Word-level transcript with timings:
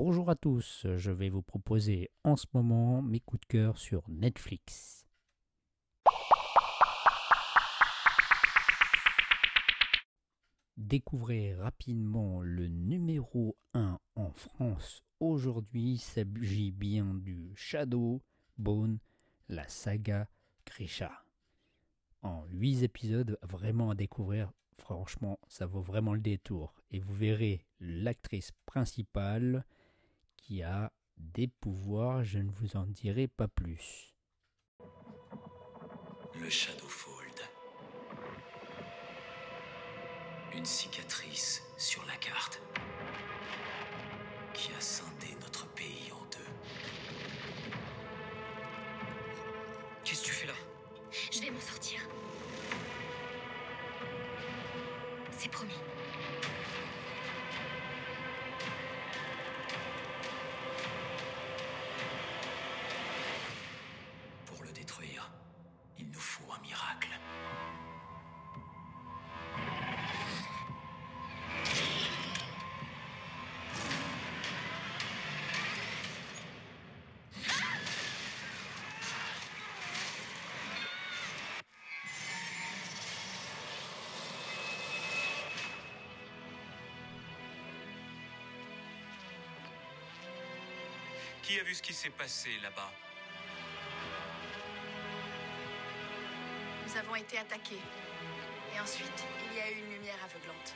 Bonjour 0.00 0.30
à 0.30 0.36
tous, 0.36 0.86
je 0.94 1.10
vais 1.10 1.28
vous 1.28 1.42
proposer 1.42 2.08
en 2.22 2.36
ce 2.36 2.46
moment 2.54 3.02
mes 3.02 3.18
coups 3.18 3.40
de 3.40 3.46
cœur 3.46 3.78
sur 3.78 4.08
Netflix. 4.08 5.04
Découvrez 10.76 11.56
rapidement 11.56 12.42
le 12.42 12.68
numéro 12.68 13.56
1 13.74 13.98
en 14.14 14.30
France 14.30 15.02
aujourd'hui. 15.18 15.98
S'agit 15.98 16.70
bien 16.70 17.14
du 17.14 17.50
Shadow 17.56 18.22
Bone, 18.56 19.00
la 19.48 19.66
saga 19.66 20.28
Grisha. 20.64 21.24
En 22.22 22.44
8 22.50 22.84
épisodes, 22.84 23.36
vraiment 23.42 23.90
à 23.90 23.96
découvrir. 23.96 24.52
Franchement, 24.76 25.40
ça 25.48 25.66
vaut 25.66 25.82
vraiment 25.82 26.14
le 26.14 26.20
détour. 26.20 26.72
Et 26.92 27.00
vous 27.00 27.14
verrez 27.14 27.66
l'actrice 27.80 28.52
principale 28.64 29.64
qui 30.48 30.62
a 30.62 30.90
des 31.18 31.46
pouvoirs, 31.46 32.24
je 32.24 32.38
ne 32.38 32.50
vous 32.50 32.78
en 32.78 32.86
dirai 32.86 33.28
pas 33.28 33.48
plus. 33.48 34.14
Le 36.40 36.48
Shadowfold. 36.48 37.38
Une 40.54 40.64
cicatrice 40.64 41.62
sur 41.76 42.02
la 42.06 42.16
carte 42.16 42.62
qui 44.54 44.72
a 44.72 44.80
scindé 44.80 45.36
notre 45.42 45.68
pays 45.74 46.10
en 46.12 46.24
deux. 46.30 47.70
Qu'est-ce 50.02 50.22
que 50.22 50.26
tu 50.28 50.32
fais 50.32 50.46
là? 50.46 50.54
Je 51.30 51.42
vais 51.42 51.50
m'en 51.50 51.60
sortir. 51.60 52.00
C'est 55.32 55.50
promis. 55.50 55.74
Qui 91.48 91.58
a 91.58 91.62
vu 91.62 91.74
ce 91.74 91.80
qui 91.80 91.94
s'est 91.94 92.10
passé 92.10 92.50
là-bas 92.62 92.92
Nous 96.86 96.94
avons 96.94 97.14
été 97.14 97.38
attaqués. 97.38 97.80
Et 98.76 98.78
ensuite, 98.78 99.24
il 99.46 99.56
y 99.56 99.60
a 99.62 99.70
eu 99.70 99.76
une 99.76 99.90
lumière 99.94 100.18
aveuglante. 100.22 100.74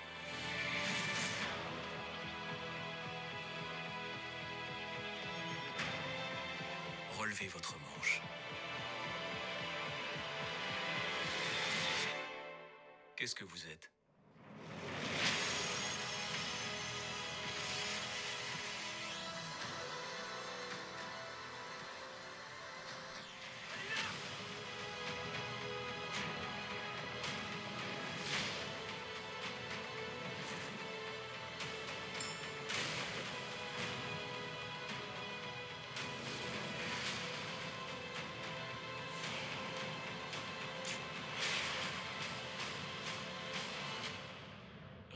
Relevez 7.18 7.48
votre 7.48 7.74
manche. 7.78 8.22
Qu'est-ce 13.14 13.34
que 13.34 13.44
vous 13.44 13.66
êtes? 13.66 13.90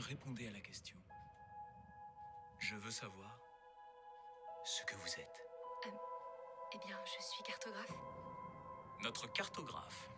Répondez 0.07 0.47
à 0.47 0.51
la 0.51 0.61
question. 0.61 0.95
Je 2.59 2.75
veux 2.77 2.91
savoir 2.91 3.37
ce 4.63 4.81
que 4.85 4.95
vous 4.95 5.19
êtes. 5.19 5.41
Eh 6.73 6.77
bien, 6.87 6.97
je 7.03 7.21
suis 7.21 7.43
cartographe. 7.43 7.91
Notre 9.01 9.29
cartographe. 9.33 10.09